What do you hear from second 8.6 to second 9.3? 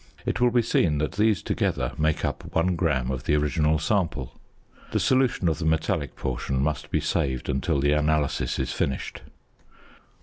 finished.